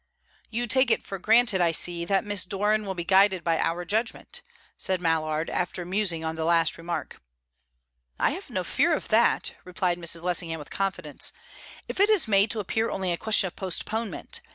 "You 0.49 0.65
take 0.65 0.89
it 0.89 1.03
for 1.03 1.19
granted, 1.19 1.61
I 1.61 1.71
see, 1.71 2.05
that 2.05 2.23
Miss 2.23 2.43
Doran 2.43 2.87
will 2.87 2.95
be 2.95 3.03
guided 3.03 3.43
by 3.43 3.59
our 3.59 3.85
judgment," 3.85 4.41
said 4.75 4.99
Mallard, 4.99 5.47
after 5.47 5.85
musing 5.85 6.25
on 6.25 6.35
the 6.35 6.43
last 6.43 6.75
remark. 6.75 7.21
"I 8.19 8.31
have 8.31 8.49
no 8.49 8.63
fear 8.63 8.93
of 8.93 9.09
that," 9.09 9.53
replied 9.63 9.99
Mrs. 9.99 10.23
Lessingham 10.23 10.57
with 10.57 10.71
confidence, 10.71 11.31
"if 11.87 11.99
it 11.99 12.09
is 12.09 12.27
made 12.27 12.49
to 12.49 12.59
appear 12.59 12.89
only 12.89 13.11
a 13.11 13.15
question 13.17 13.45
of 13.45 13.55
postponement. 13.55 14.41